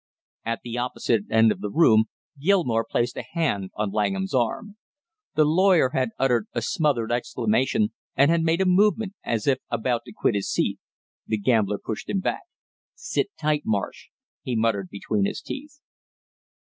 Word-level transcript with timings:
At 0.43 0.61
the 0.63 0.79
opposite 0.79 1.25
end 1.29 1.51
of 1.51 1.61
the 1.61 1.69
room 1.69 2.05
Gilmore 2.39 2.83
placed 2.89 3.17
a 3.17 3.21
hand 3.33 3.69
on 3.75 3.91
Langham's 3.91 4.33
arm. 4.33 4.77
The 5.35 5.45
lawyer 5.45 5.89
had 5.93 6.09
uttered 6.17 6.47
a 6.53 6.61
smothered 6.63 7.11
exclamation 7.11 7.93
and 8.15 8.31
had 8.31 8.41
made 8.41 8.61
a 8.61 8.65
movement 8.65 9.13
as 9.23 9.45
if 9.45 9.59
about 9.69 10.01
to 10.05 10.11
quit 10.11 10.33
his 10.33 10.49
seat. 10.49 10.79
The 11.27 11.37
gambler 11.37 11.77
pushed 11.77 12.09
him 12.09 12.19
back. 12.19 12.41
"Sit 12.95 13.27
tight, 13.39 13.61
Marsh!" 13.63 14.07
he 14.41 14.55
muttered 14.55 14.89
between 14.89 15.25
his 15.25 15.39
teeth. 15.39 15.79